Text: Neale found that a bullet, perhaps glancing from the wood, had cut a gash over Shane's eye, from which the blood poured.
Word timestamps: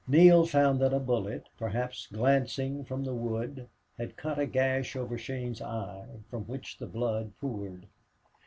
Neale 0.07 0.47
found 0.47 0.79
that 0.81 0.95
a 0.95 0.99
bullet, 0.99 1.45
perhaps 1.59 2.07
glancing 2.11 2.83
from 2.83 3.03
the 3.03 3.13
wood, 3.13 3.67
had 3.99 4.17
cut 4.17 4.39
a 4.39 4.47
gash 4.47 4.95
over 4.95 5.15
Shane's 5.15 5.61
eye, 5.61 6.07
from 6.27 6.45
which 6.45 6.79
the 6.79 6.87
blood 6.87 7.33
poured. 7.39 7.85